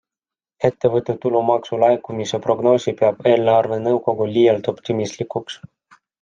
[0.69, 5.61] Ettevõtte tulumaksu laekumise prognoosi peab eelarvenõukogu liialt optimistlikuks.